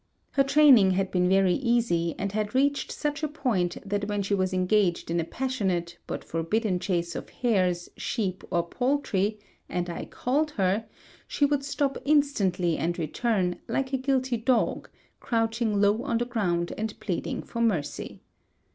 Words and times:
Her 0.31 0.43
training 0.43 0.89
had 0.97 1.11
been 1.11 1.29
very 1.29 1.53
easy 1.53 2.15
and 2.17 2.31
had 2.31 2.55
reached 2.55 2.91
such 2.91 3.21
a 3.21 3.27
point 3.27 3.77
that 3.87 4.05
when 4.07 4.23
she 4.23 4.33
was 4.33 4.51
engaged 4.51 5.11
in 5.11 5.19
a 5.19 5.23
passionate, 5.23 5.99
but 6.07 6.23
forbidden 6.23 6.79
chase 6.79 7.15
of 7.15 7.29
hares, 7.29 7.87
sheep, 7.95 8.43
or 8.49 8.63
poultry, 8.67 9.37
and 9.69 9.91
I 9.91 10.05
called 10.05 10.49
her, 10.57 10.87
she 11.27 11.45
would 11.45 11.63
stop 11.63 11.99
instantly 12.03 12.79
and 12.79 12.97
return, 12.97 13.57
like 13.67 13.93
a 13.93 13.97
guilty 13.97 14.37
dog, 14.37 14.89
crouching 15.19 15.79
low 15.79 16.01
on 16.01 16.17
the 16.17 16.25
ground 16.25 16.73
and 16.79 16.99
pleading 16.99 17.43
for 17.43 17.61
mercy. 17.61 18.23